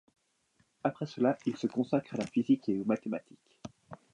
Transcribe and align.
Après 0.83 1.05
cela, 1.05 1.37
il 1.45 1.55
se 1.57 1.67
consacre 1.67 2.15
à 2.15 2.17
la 2.17 2.25
physique 2.25 2.67
et 2.69 2.79
aux 2.79 2.85
mathématiques. 2.85 3.59